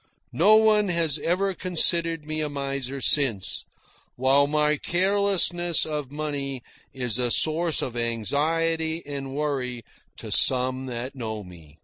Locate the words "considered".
1.53-2.25